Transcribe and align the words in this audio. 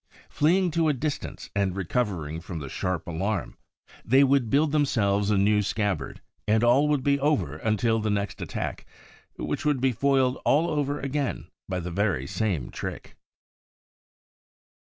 Fleeing 0.31 0.71
to 0.71 0.87
a 0.89 0.93
distance 0.93 1.51
and 1.55 1.75
recovering 1.75 2.41
from 2.41 2.57
the 2.57 2.69
sharp 2.69 3.05
alarm, 3.07 3.55
they 4.03 4.23
would 4.23 4.49
build 4.49 4.71
themselves 4.71 5.29
a 5.29 5.37
new 5.37 5.61
scabbard, 5.61 6.21
and 6.47 6.63
all 6.63 6.87
would 6.87 7.03
be 7.03 7.19
over 7.19 7.57
until 7.57 7.99
the 7.99 8.09
next 8.09 8.41
attack, 8.41 8.87
which 9.37 9.63
would 9.63 9.79
be 9.79 9.91
foiled 9.91 10.37
all 10.43 10.71
over 10.71 10.99
again 10.99 11.49
by 11.69 11.79
the 11.79 11.91
very 11.91 12.25
same 12.25 12.71
trick! 12.71 13.15